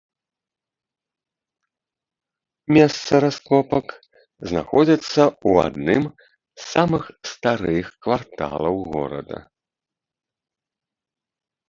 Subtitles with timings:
[2.77, 3.87] Месца раскопак
[4.51, 9.37] знаходзіцца у адным з самых старых кварталаў горада.